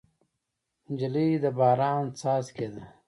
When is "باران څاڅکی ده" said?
1.57-2.83